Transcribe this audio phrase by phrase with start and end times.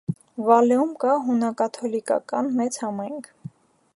[0.45, 3.29] Վալեում կա հունակաթոլիկական մեծ համայնք։